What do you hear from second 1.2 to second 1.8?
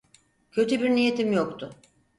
yoktu.